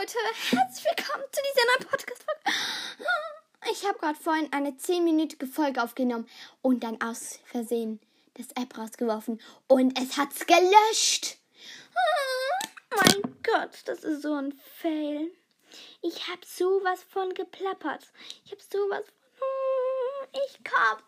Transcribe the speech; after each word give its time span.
Leute, 0.00 0.18
herzlich 0.50 0.84
willkommen 0.86 1.24
zu 1.30 1.42
dieser 1.42 1.66
neuen 1.66 1.90
Podcast-Folge. 1.90 2.40
Ich 3.70 3.86
habe 3.86 3.98
gerade 3.98 4.18
vorhin 4.18 4.50
eine 4.50 4.70
10-minütige 4.70 5.46
Folge 5.46 5.82
aufgenommen 5.82 6.26
und 6.62 6.82
dann 6.82 6.98
aus 7.02 7.38
Versehen 7.44 8.00
das 8.32 8.46
App 8.52 8.78
rausgeworfen 8.78 9.42
und 9.66 10.00
es 10.00 10.16
hat's 10.16 10.46
gelöscht. 10.46 11.36
Mein 12.96 13.36
Gott, 13.42 13.82
das 13.84 14.02
ist 14.04 14.22
so 14.22 14.32
ein 14.32 14.58
Fail. 14.80 15.30
Ich 16.00 16.28
habe 16.28 16.46
sowas 16.46 17.02
von 17.12 17.34
geplappert. 17.34 18.10
Ich 18.46 18.52
habe 18.52 18.62
sowas 18.62 19.04
von. 19.36 20.40
Ich 20.46 20.64
kann. 20.64 21.02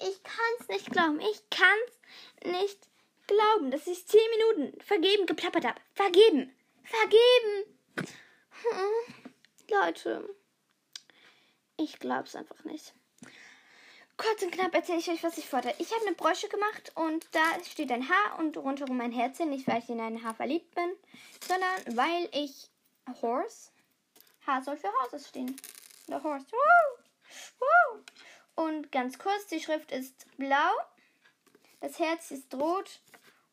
Ich 0.00 0.20
kann's 0.22 0.68
nicht 0.68 0.90
glauben. 0.90 1.20
Ich 1.20 1.40
kann's 1.48 2.58
nicht 2.60 2.78
glauben, 3.26 3.70
dass 3.70 3.86
ich 3.86 4.06
10 4.06 4.20
Minuten 4.36 4.82
vergeben 4.82 5.24
geplappert 5.24 5.64
habe. 5.64 5.80
Vergeben. 5.94 6.54
Vergeben. 6.82 7.74
Hm. 8.70 9.32
Leute, 9.70 10.28
ich 11.76 11.98
glaub's 11.98 12.34
einfach 12.34 12.64
nicht. 12.64 12.94
Kurz 14.16 14.42
und 14.42 14.52
knapp 14.52 14.74
erzähle 14.74 14.98
ich 14.98 15.10
euch, 15.10 15.22
was 15.24 15.38
ich 15.38 15.48
vorhatte. 15.48 15.74
Ich 15.78 15.92
habe 15.92 16.06
eine 16.06 16.14
Bräuche 16.14 16.48
gemacht 16.48 16.92
und 16.94 17.26
da 17.32 17.42
steht 17.64 17.90
ein 17.90 18.08
Haar 18.08 18.38
und 18.38 18.56
rundherum 18.56 19.00
ein 19.00 19.10
Herzchen. 19.10 19.50
Nicht, 19.50 19.66
weil 19.66 19.80
ich 19.80 19.88
in 19.88 20.00
ein 20.00 20.22
Haar 20.22 20.34
verliebt 20.34 20.74
bin, 20.74 20.90
sondern 21.46 21.96
weil 21.96 22.28
ich 22.32 22.70
Horse. 23.20 23.70
Haar 24.46 24.62
soll 24.62 24.76
für 24.76 24.92
Horses 25.00 25.28
stehen. 25.28 25.56
The 26.06 26.14
Horse. 26.14 26.46
Und 28.54 28.92
ganz 28.92 29.18
kurz, 29.18 29.46
die 29.48 29.60
Schrift 29.60 29.90
ist 29.90 30.26
blau. 30.36 30.70
Das 31.80 31.98
Herz 31.98 32.30
ist 32.30 32.54
rot 32.54 33.00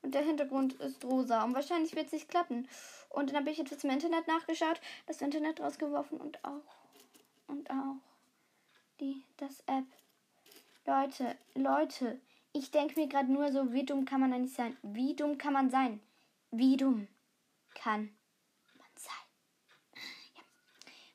und 0.02 0.16
der 0.16 0.24
Hintergrund 0.24 0.74
ist 0.74 1.04
rosa. 1.06 1.44
Und 1.44 1.54
wahrscheinlich 1.54 1.96
wird 1.96 2.08
es 2.08 2.14
nicht 2.14 2.30
klappen. 2.30 2.68
Und 3.10 3.30
dann 3.30 3.38
habe 3.38 3.52
ich 3.52 3.60
etwas 3.60 3.84
im 3.84 3.90
Internet 3.90 4.28
nachgeschaut, 4.28 4.80
das 5.06 5.22
Internet 5.22 5.60
rausgeworfen 5.60 6.20
und 6.20 6.44
auch 6.44 6.82
und 7.48 7.70
auch 7.70 7.98
die 9.00 9.24
das 9.38 9.60
App. 9.68 9.86
Leute, 10.86 11.36
Leute, 11.54 12.20
ich 12.54 12.72
denke 12.72 13.00
mir 13.00 13.08
gerade 13.08 13.32
nur 13.32 13.52
so, 13.52 13.72
wie 13.74 13.86
dumm 13.86 14.06
kann 14.06 14.22
man 14.22 14.34
eigentlich 14.34 14.54
sein? 14.54 14.78
Wie 14.82 15.16
dumm 15.16 15.38
kann 15.38 15.54
man 15.54 15.70
sein? 15.70 16.02
Wie 16.52 16.78
dumm 16.78 17.08
kann 17.74 18.14
man 18.78 18.88
sein? 18.96 19.14
Ja. 20.36 20.42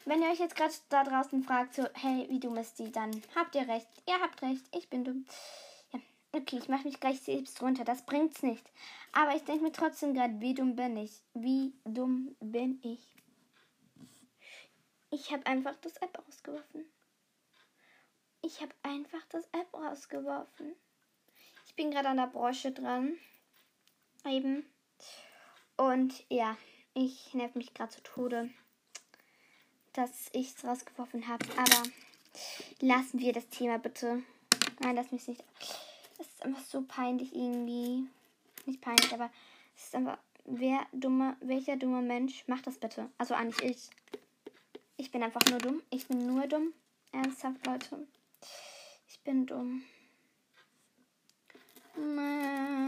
Wenn 0.04 0.22
ihr 0.22 0.30
euch 0.30 0.38
jetzt 0.38 0.56
gerade 0.56 0.74
da 0.88 1.04
draußen 1.04 1.42
fragt, 1.42 1.74
so, 1.74 1.86
hey, 1.94 2.26
wie 2.28 2.40
dumm 2.40 2.56
ist 2.56 2.78
die, 2.78 2.92
dann 2.92 3.10
habt 3.34 3.54
ihr 3.54 3.66
recht. 3.66 3.88
Ihr 4.06 4.20
habt 4.20 4.42
recht, 4.42 4.64
ich 4.72 4.88
bin 4.88 5.04
dumm. 5.04 5.26
Okay, 6.36 6.58
ich 6.58 6.68
mache 6.68 6.84
mich 6.84 7.00
gleich 7.00 7.22
selbst 7.22 7.62
runter. 7.62 7.82
Das 7.82 8.04
bringt's 8.04 8.42
nicht. 8.42 8.70
Aber 9.12 9.34
ich 9.34 9.44
denke 9.44 9.64
mir 9.64 9.72
trotzdem 9.72 10.12
gerade, 10.12 10.38
wie 10.38 10.52
dumm 10.52 10.76
bin 10.76 10.94
ich? 10.98 11.22
Wie 11.32 11.72
dumm 11.84 12.36
bin 12.40 12.78
ich? 12.82 13.00
Ich 15.10 15.32
habe 15.32 15.46
einfach 15.46 15.74
das 15.76 15.96
App 15.96 16.18
rausgeworfen. 16.18 16.84
Ich 18.42 18.60
habe 18.60 18.74
einfach 18.82 19.24
das 19.30 19.46
App 19.46 19.72
rausgeworfen. 19.72 20.76
Ich 21.68 21.74
bin 21.74 21.90
gerade 21.90 22.10
an 22.10 22.18
der 22.18 22.26
Brosche 22.26 22.70
dran. 22.70 23.16
Eben. 24.26 24.66
Und 25.78 26.22
ja, 26.28 26.58
ich 26.92 27.32
nerv 27.32 27.54
mich 27.54 27.72
gerade 27.72 27.94
zu 27.94 28.02
Tode, 28.02 28.50
dass 29.94 30.28
ich 30.34 30.54
es 30.54 30.64
rausgeworfen 30.66 31.28
habe. 31.28 31.46
Aber 31.56 31.88
lassen 32.80 33.20
wir 33.20 33.32
das 33.32 33.48
Thema 33.48 33.78
bitte. 33.78 34.22
Nein, 34.80 34.96
lass 34.96 35.12
mich 35.12 35.26
nicht. 35.28 35.42
Ist 35.60 35.85
einfach 36.46 36.64
so 36.64 36.82
peinlich 36.82 37.34
irgendwie. 37.34 38.06
Nicht 38.64 38.80
peinlich, 38.80 39.12
aber 39.12 39.30
es 39.76 39.84
ist 39.84 39.94
einfach. 39.94 40.18
Wer 40.48 40.86
dumme, 40.92 41.36
welcher 41.40 41.76
dumme 41.76 42.02
Mensch 42.02 42.46
macht 42.46 42.68
das 42.68 42.78
bitte? 42.78 43.10
Also 43.18 43.34
eigentlich 43.34 43.68
ich. 43.68 43.90
Ich 44.96 45.10
bin 45.10 45.24
einfach 45.24 45.44
nur 45.50 45.58
dumm. 45.58 45.82
Ich 45.90 46.06
bin 46.06 46.24
nur 46.26 46.46
dumm. 46.46 46.72
Ernsthaft, 47.10 47.66
Leute. 47.66 48.06
Ich 49.08 49.18
bin 49.20 49.44
dumm. 49.44 49.82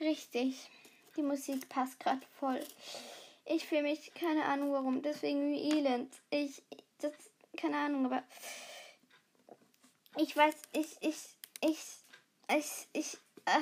Richtig. 0.00 0.70
Die 1.16 1.22
Musik 1.22 1.68
passt 1.68 1.98
gerade 1.98 2.20
voll. 2.38 2.60
Ich 3.46 3.66
fühle 3.66 3.82
mich, 3.82 4.12
keine 4.14 4.44
Ahnung 4.44 4.72
warum, 4.72 5.02
deswegen 5.02 5.52
wie 5.52 5.70
elend. 5.70 6.12
Ich, 6.30 6.62
das, 6.98 7.12
keine 7.56 7.78
Ahnung, 7.78 8.06
aber 8.06 8.22
ich 10.16 10.36
weiß, 10.36 10.54
ich, 10.72 10.96
ich, 11.00 11.16
ich, 11.60 11.78
ich, 12.48 12.88
ich, 12.92 13.18
äh, 13.44 13.60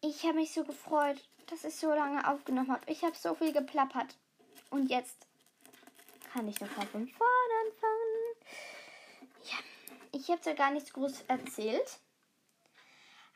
ich 0.00 0.22
habe 0.24 0.34
mich 0.34 0.52
so 0.52 0.64
gefreut, 0.64 1.22
dass 1.46 1.64
ich 1.64 1.74
so 1.74 1.88
lange 1.88 2.26
aufgenommen 2.28 2.70
habe. 2.70 2.90
Ich 2.90 3.02
habe 3.02 3.16
so 3.16 3.34
viel 3.34 3.52
geplappert. 3.52 4.16
Und 4.70 4.88
jetzt 4.88 5.26
kann 6.32 6.48
ich 6.48 6.60
nochmal 6.60 6.86
von 6.86 7.08
vorne 7.08 7.54
anfangen. 7.66 8.36
Ja, 9.44 9.58
ich 10.12 10.30
habe 10.30 10.40
ja 10.44 10.54
gar 10.54 10.70
nichts 10.70 10.92
groß 10.92 11.24
erzählt. 11.26 11.98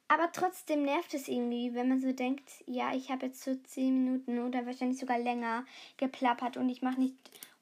Aber 0.08 0.30
trotzdem 0.32 0.82
nervt 0.82 1.14
es 1.14 1.28
irgendwie, 1.28 1.74
wenn 1.74 1.88
man 1.88 2.00
so 2.00 2.12
denkt, 2.12 2.50
ja, 2.66 2.94
ich 2.94 3.10
habe 3.10 3.26
jetzt 3.26 3.42
so 3.42 3.54
10 3.54 4.04
Minuten 4.04 4.38
oder 4.40 4.66
wahrscheinlich 4.66 4.98
sogar 4.98 5.18
länger 5.18 5.64
geplappert 5.96 6.56
und 6.56 6.68
ich 6.68 6.82
mache 6.82 7.00
nicht 7.00 7.16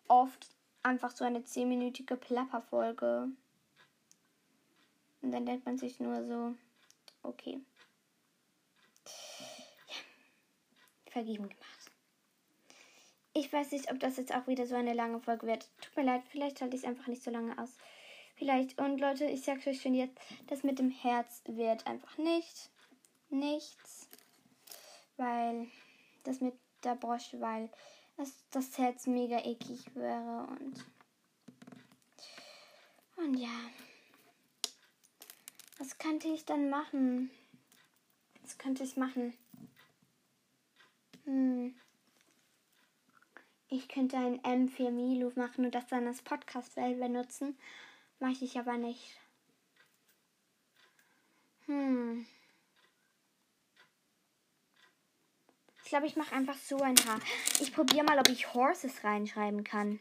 oft 0.09 0.51
einfach 0.83 1.13
so 1.13 1.25
eine 1.25 1.41
10-minütige 1.41 2.17
Plapperfolge. 2.17 3.29
Und 5.23 5.31
dann 5.31 5.47
denkt 5.47 5.65
man 5.65 5.79
sich 5.79 6.01
nur 6.01 6.25
so, 6.27 6.55
okay. 7.23 7.61
Ja, 9.87 11.13
vergeben 11.13 11.49
gemacht. 11.49 11.93
Ich 13.35 13.51
weiß 13.53 13.73
nicht, 13.73 13.91
ob 13.91 14.01
das 14.01 14.17
jetzt 14.17 14.35
auch 14.35 14.47
wieder 14.47 14.67
so 14.67 14.75
eine 14.75 14.93
lange 14.93 15.21
Folge 15.21 15.47
wird. 15.47 15.71
Tut 15.81 15.97
mir 15.97 16.05
leid, 16.05 16.23
vielleicht 16.29 16.61
halte 16.61 16.77
ich 16.77 16.83
es 16.83 16.89
einfach 16.89 17.07
nicht 17.07 17.23
so 17.23 17.31
lange 17.31 17.57
aus. 17.57 17.71
Vielleicht. 18.35 18.79
Und 18.79 18.99
Leute, 18.99 19.25
ich 19.27 19.43
sage 19.43 19.71
euch 19.71 19.83
schon 19.83 19.95
jetzt, 19.95 20.19
das 20.49 20.63
mit 20.63 20.79
dem 20.79 20.91
Herz 20.91 21.43
wird 21.47 21.87
einfach 21.87 22.19
nicht. 22.19 22.71
Nichts. 23.31 24.09
Weil 25.17 25.69
das 26.25 26.41
mit 26.41 26.55
der 26.85 26.95
Brosche, 26.95 27.41
weil 27.41 27.71
das, 28.17 28.45
das 28.51 28.77
Herz 28.79 29.07
mega 29.07 29.39
eklig 29.39 29.95
wäre 29.95 30.47
und. 30.51 30.85
Und 33.17 33.35
ja. 33.35 33.71
Was 35.79 35.99
könnte 35.99 36.29
ich 36.29 36.45
dann 36.45 36.71
machen? 36.71 37.31
Was 38.43 38.59
könnte 38.59 38.85
ich 38.85 38.97
machen? 38.97 39.35
Hm. 41.25 41.75
Ich 43.69 43.89
könnte 43.89 44.19
ein 44.19 44.41
M4 44.43 44.91
Milo 44.91 45.33
machen 45.35 45.65
und 45.65 45.75
das 45.75 45.87
dann 45.87 46.07
als 46.07 46.21
Podcast-Welt 46.23 47.01
benutzen. 47.01 47.57
Mache 48.23 48.45
ich 48.45 48.57
aber 48.57 48.77
nicht. 48.79 49.19
Hm. 51.67 52.25
Ich 55.83 55.89
glaube, 55.89 56.07
ich 56.07 56.15
mache 56.15 56.33
einfach 56.33 56.57
so 56.57 56.77
ein 56.77 56.95
Haar. 57.05 57.19
Ich 57.61 57.75
probiere 57.75 58.05
mal, 58.05 58.21
ob 58.21 58.29
ich 58.29 58.55
Horses 58.55 59.03
reinschreiben 59.03 59.65
kann. 59.65 59.99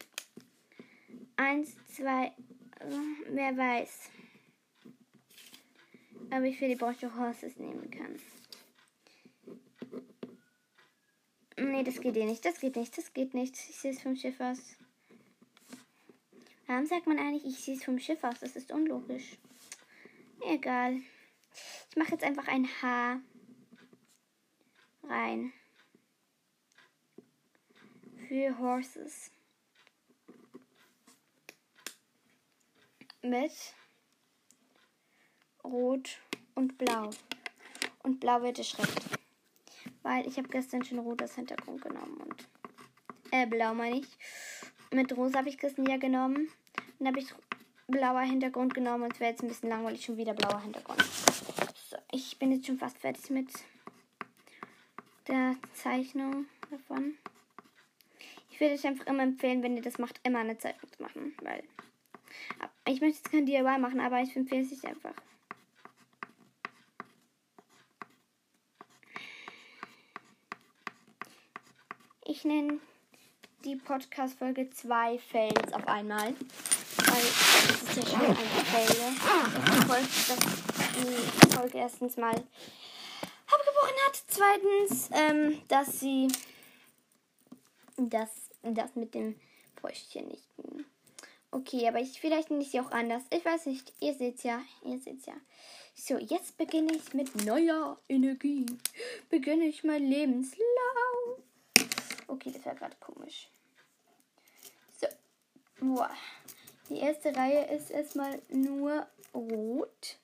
Eins, 1.36 1.76
zwei, 1.96 2.28
äh, 2.28 2.86
wer 3.30 3.58
weiß. 3.58 4.12
Ob 6.30 6.44
ich 6.44 6.60
für 6.60 6.68
die 6.68 6.76
Brosche 6.76 7.16
Horses 7.16 7.58
nehmen 7.58 7.90
kann. 7.90 8.22
Nee, 11.58 11.84
das 11.84 12.00
geht 12.00 12.16
eh 12.16 12.26
nicht. 12.26 12.46
Das 12.46 12.60
geht 12.60 12.76
nicht. 12.76 12.96
Das 12.96 13.14
geht 13.14 13.34
nicht. 13.34 13.56
Ich 13.56 13.80
sehe 13.80 13.94
es 13.94 14.02
vom 14.04 14.16
Schiff 14.16 14.40
aus. 14.40 14.60
Warum 16.72 16.86
sagt 16.86 17.06
man 17.06 17.20
eigentlich, 17.20 17.44
ich 17.44 17.60
sehe 17.60 17.76
es 17.76 17.84
vom 17.84 18.00
Schiff 18.00 18.24
aus? 18.24 18.40
Das 18.40 18.56
ist 18.56 18.72
unlogisch. 18.72 19.38
Egal. 20.40 21.02
Ich 21.90 21.98
mache 21.98 22.12
jetzt 22.12 22.24
einfach 22.24 22.48
ein 22.48 22.66
H 22.82 23.20
rein. 25.04 25.52
Für 28.26 28.58
Horses. 28.58 29.32
Mit 33.22 33.52
Rot 35.66 36.22
und 36.56 36.78
Blau. 36.78 37.10
Und 38.04 38.22
Blau 38.22 38.42
wird 38.44 38.60
die 38.60 38.64
Schrift. 38.64 39.10
Weil 40.04 40.26
ich 40.26 40.38
habe 40.38 40.48
gestern 40.48 40.86
schon 40.86 41.00
rot 41.00 41.22
als 41.22 41.36
Hintergrund 41.36 41.82
genommen 41.82 42.16
und 42.16 42.48
äh, 43.32 43.46
blau 43.46 43.74
meine 43.74 44.00
ich. 44.00 44.08
Mit 44.94 45.16
rosa 45.18 45.40
habe 45.40 45.50
ich 45.50 45.58
gestern 45.58 45.86
ja 45.86 45.98
genommen. 45.98 46.50
Dann 47.02 47.08
habe 47.08 47.20
ich 47.20 47.34
blauer 47.88 48.22
Hintergrund 48.22 48.76
genommen 48.76 49.06
und 49.06 49.14
es 49.14 49.20
wäre 49.20 49.32
jetzt 49.32 49.42
ein 49.42 49.48
bisschen 49.48 49.70
langweilig, 49.70 50.06
schon 50.06 50.18
wieder 50.18 50.36
blauer 50.36 50.62
Hintergrund. 50.62 51.02
So, 51.90 51.98
ich 52.12 52.38
bin 52.38 52.52
jetzt 52.52 52.68
schon 52.68 52.78
fast 52.78 53.00
fertig 53.00 53.28
mit 53.32 53.48
der 55.28 55.56
Zeichnung 55.74 56.46
davon. 56.70 57.16
Ich 58.52 58.60
würde 58.60 58.76
euch 58.76 58.86
einfach 58.86 59.08
immer 59.08 59.24
empfehlen, 59.24 59.64
wenn 59.64 59.76
ihr 59.76 59.82
das 59.82 59.98
macht, 59.98 60.20
immer 60.22 60.38
eine 60.38 60.60
Zeichnung 60.60 60.92
zu 60.92 61.02
machen, 61.02 61.36
weil 61.42 61.64
ich 62.86 63.02
möchte 63.02 63.18
jetzt 63.18 63.32
kein 63.32 63.48
DIY 63.48 63.80
machen, 63.80 64.00
aber 64.00 64.22
ich 64.22 64.36
empfehle 64.36 64.62
es 64.62 64.72
euch 64.72 64.88
einfach. 64.88 65.16
Ich 72.26 72.46
nenne 72.46 72.80
die 73.66 73.76
Podcast-Folge 73.76 74.70
zwei 74.70 75.18
Fails 75.18 75.74
auf 75.74 75.88
einmal. 75.88 76.36
Weil 77.12 77.24
das 77.68 77.82
ist 77.82 77.96
ja 77.98 78.18
schon 78.18 78.26
ein 78.26 78.36
Fail. 78.36 78.88
Dass 80.28 80.40
die 80.96 81.56
Folge 81.56 81.78
erstens 81.78 82.18
mal 82.18 82.36
abgebrochen 83.48 83.98
hat. 84.08 84.24
Zweitens, 84.28 85.10
ähm, 85.12 85.62
dass 85.68 86.00
sie 86.00 86.28
das, 87.98 88.30
das 88.64 88.96
mit 88.96 89.14
dem 89.14 89.36
Fäustchen 89.80 90.28
nicht. 90.30 90.48
Okay, 91.52 91.86
aber 91.88 92.00
ich 92.00 92.22
vielleicht 92.22 92.50
nicht 92.50 92.80
auch 92.80 92.92
anders. 92.92 93.24
Ich 93.30 93.44
weiß 93.44 93.66
nicht. 93.66 93.92
Ihr 94.00 94.14
seht's 94.14 94.44
ja. 94.44 94.62
Ihr 94.84 95.00
seht's 95.00 95.26
ja. 95.26 95.34
So, 95.94 96.18
jetzt 96.18 96.58
beginne 96.58 96.94
ich 96.96 97.14
mit 97.14 97.44
neuer 97.46 98.00
Energie. 98.08 98.66
Beginne 99.30 99.66
ich 99.66 99.84
mein 99.84 100.06
Lebenslauf. 100.08 100.62
Okay, 102.28 102.52
das 102.52 102.66
war 102.66 102.76
gerade 102.76 102.96
komisch. 103.02 103.50
So. 105.00 105.08
Boah. 105.82 106.10
Die 106.92 106.98
erste 106.98 107.34
Reihe 107.34 107.74
ist 107.74 107.90
erstmal 107.90 108.42
nur 108.50 109.08
rot. 109.34 110.20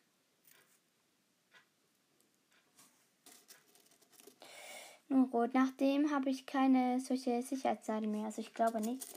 Nur 5.08 5.30
rot. 5.30 5.54
Nachdem 5.54 6.12
habe 6.12 6.30
ich 6.30 6.46
keine 6.46 7.00
solche 7.00 7.42
Sicherheitsseite 7.42 8.06
mehr. 8.06 8.26
Also 8.26 8.42
ich 8.42 8.54
glaube 8.54 8.82
nicht. 8.82 9.08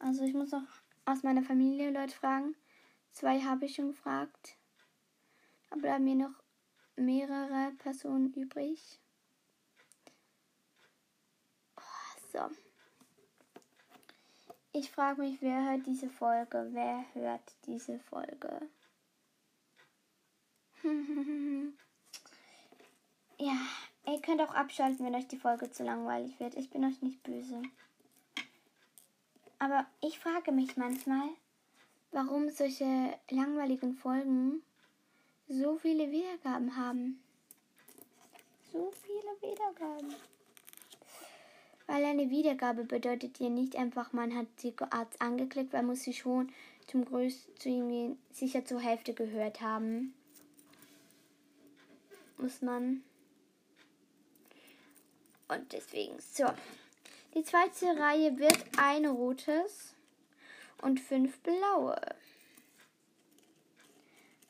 Also 0.00 0.22
ich 0.24 0.34
muss 0.34 0.50
noch 0.50 0.66
aus 1.06 1.22
meiner 1.22 1.42
Familie 1.42 1.92
Leute 1.92 2.14
fragen. 2.14 2.54
Zwei 3.12 3.40
habe 3.40 3.64
ich 3.64 3.76
schon 3.76 3.88
gefragt. 3.88 4.58
Da 5.70 5.76
bleiben 5.76 6.04
mir 6.04 6.16
noch 6.16 6.42
mehrere 6.96 7.72
Personen 7.78 8.34
übrig. 8.34 9.00
Oh, 11.78 12.20
so. 12.34 12.71
Ich 14.74 14.90
frage 14.90 15.20
mich, 15.20 15.42
wer 15.42 15.70
hört 15.70 15.86
diese 15.86 16.08
Folge? 16.08 16.68
Wer 16.72 17.04
hört 17.12 17.42
diese 17.66 17.98
Folge? 17.98 18.68
ja, 23.38 23.56
ihr 24.06 24.22
könnt 24.22 24.40
auch 24.40 24.54
abschalten, 24.54 25.04
wenn 25.04 25.14
euch 25.14 25.28
die 25.28 25.36
Folge 25.36 25.70
zu 25.70 25.84
langweilig 25.84 26.40
wird. 26.40 26.54
Ich 26.54 26.70
bin 26.70 26.86
euch 26.86 27.02
nicht 27.02 27.22
böse. 27.22 27.60
Aber 29.58 29.86
ich 30.00 30.18
frage 30.18 30.52
mich 30.52 30.78
manchmal, 30.78 31.28
warum 32.10 32.48
solche 32.48 33.18
langweiligen 33.28 33.94
Folgen 33.94 34.62
so 35.48 35.76
viele 35.76 36.10
Wiedergaben 36.10 36.74
haben. 36.76 37.22
So 38.72 38.90
viele 39.02 39.52
Wiedergaben. 39.52 40.14
Weil 41.86 42.04
eine 42.04 42.30
Wiedergabe 42.30 42.84
bedeutet 42.84 43.38
ja 43.38 43.48
nicht 43.48 43.76
einfach, 43.76 44.12
man 44.12 44.34
hat 44.34 44.46
die 44.62 44.74
Arzt 44.90 45.20
angeklickt, 45.20 45.72
weil 45.72 45.82
muss 45.82 46.02
sie 46.02 46.14
schon 46.14 46.52
zum 46.86 47.04
größten, 47.04 48.18
sicher 48.32 48.64
zur 48.64 48.80
Hälfte 48.80 49.14
gehört 49.14 49.60
haben. 49.60 50.14
Muss 52.38 52.62
man. 52.62 53.02
Und 55.48 55.72
deswegen, 55.72 56.18
so. 56.18 56.46
Die 57.34 57.44
zweite 57.44 57.86
Reihe 57.98 58.38
wird 58.38 58.58
ein 58.76 59.06
rotes 59.06 59.94
und 60.82 61.00
fünf 61.00 61.38
blaue. 61.40 62.00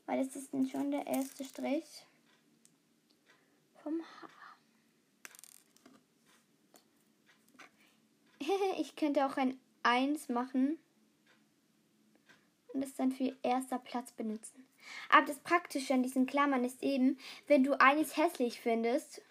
Weil 0.06 0.24
das 0.24 0.34
ist 0.34 0.50
schon 0.70 0.90
der 0.90 1.06
erste 1.06 1.44
Strich 1.44 2.06
vom 3.82 4.00
Haar. 4.00 4.31
ich 8.80 8.96
könnte 8.96 9.26
auch 9.26 9.36
ein 9.36 9.58
1 9.82 10.28
machen 10.28 10.78
und 12.72 12.82
es 12.82 12.94
dann 12.94 13.12
für 13.12 13.36
erster 13.42 13.78
Platz 13.78 14.12
benutzen. 14.12 14.66
Aber 15.10 15.26
das 15.26 15.38
Praktische 15.38 15.94
an 15.94 16.02
diesen 16.02 16.26
Klammern 16.26 16.64
ist 16.64 16.82
eben, 16.82 17.18
wenn 17.46 17.64
du 17.64 17.78
eines 17.80 18.16
hässlich 18.16 18.60
findest 18.60 19.22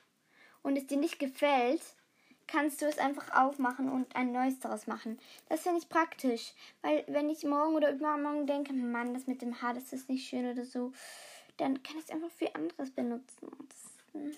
und 0.61 0.77
es 0.77 0.87
dir 0.87 0.97
nicht 0.97 1.19
gefällt, 1.19 1.81
kannst 2.47 2.81
du 2.81 2.85
es 2.85 2.97
einfach 2.97 3.31
aufmachen 3.31 3.89
und 3.89 4.15
ein 4.15 4.31
neues 4.31 4.59
daraus 4.59 4.87
machen. 4.87 5.19
Das 5.47 5.61
finde 5.61 5.79
ich 5.79 5.89
praktisch, 5.89 6.53
weil 6.81 7.03
wenn 7.07 7.29
ich 7.29 7.43
morgen 7.43 7.75
oder 7.75 7.91
übermorgen 7.91 8.45
denke, 8.45 8.73
Mann, 8.73 9.13
das 9.13 9.27
mit 9.27 9.41
dem 9.41 9.61
Haar, 9.61 9.73
das 9.73 9.93
ist 9.93 10.09
nicht 10.09 10.27
schön 10.27 10.51
oder 10.51 10.65
so, 10.65 10.91
dann 11.57 11.81
kann 11.83 11.97
ich 11.97 12.05
es 12.05 12.09
einfach 12.09 12.31
für 12.31 12.53
anderes 12.55 12.91
benutzen. 12.91 13.49
Das 13.69 14.13
hm, 14.13 14.35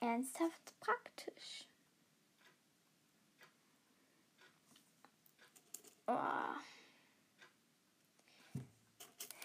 ernsthaft 0.00 0.80
praktisch. 0.80 1.66
Oh. 6.06 6.12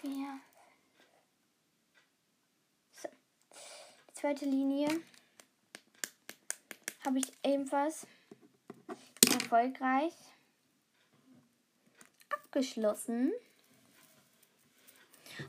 Vier. 0.00 0.40
So. 2.92 3.08
Die 4.08 4.14
zweite 4.14 4.44
Linie 4.44 4.88
habe 7.04 7.18
ich 7.18 7.32
ebenfalls 7.42 8.06
erfolgreich 9.30 10.14
abgeschlossen. 12.30 13.32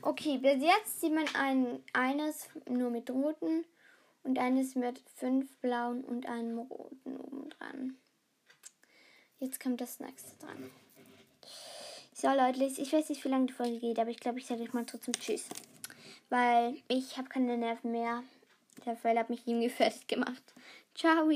Okay, 0.00 0.38
bis 0.38 0.62
jetzt 0.62 1.00
sieht 1.00 1.12
man 1.12 1.26
ein, 1.34 1.82
eines 1.92 2.48
nur 2.66 2.90
mit 2.90 3.10
roten 3.10 3.64
und 4.22 4.38
eines 4.38 4.74
mit 4.74 5.02
fünf 5.16 5.58
blauen 5.58 6.04
und 6.04 6.26
einem 6.26 6.58
roten 6.58 7.16
oben 7.18 7.50
dran. 7.50 7.98
Jetzt 9.38 9.60
kommt 9.60 9.80
das 9.80 10.00
nächste 10.00 10.36
dran. 10.38 10.70
So, 12.22 12.28
Leute, 12.28 12.62
ich 12.62 12.92
weiß 12.92 13.08
nicht, 13.08 13.24
wie 13.24 13.28
lange 13.28 13.46
die 13.46 13.52
Folge 13.52 13.80
geht, 13.80 13.98
aber 13.98 14.10
ich 14.10 14.20
glaube, 14.20 14.38
ich 14.38 14.46
sage 14.46 14.62
euch 14.62 14.72
mal 14.72 14.86
trotzdem 14.86 15.12
Tschüss. 15.14 15.48
Weil 16.30 16.76
ich 16.86 17.18
habe 17.18 17.28
keine 17.28 17.58
Nerven 17.58 17.90
mehr. 17.90 18.22
Der 18.86 18.94
Fall 18.94 19.18
hat 19.18 19.28
mich 19.28 19.44
irgendwie 19.44 19.68
fertig 19.68 20.06
gemacht. 20.06 20.54
Ciao! 20.94 21.28